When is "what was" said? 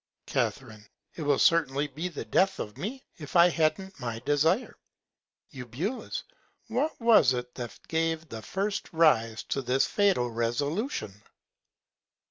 6.69-7.33